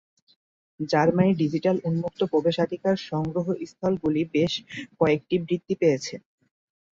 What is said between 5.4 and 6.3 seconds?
বৃত্তি পেয়েছে।